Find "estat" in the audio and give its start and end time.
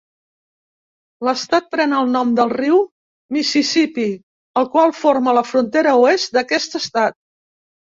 6.87-7.23